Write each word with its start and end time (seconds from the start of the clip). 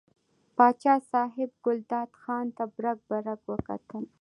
پاچا 0.55 0.95
صاحب 1.11 1.49
ګلداد 1.65 2.09
خان 2.21 2.45
ته 2.57 2.63
برګ 2.75 2.97
برګ 3.09 3.39
وکتل. 3.51 4.03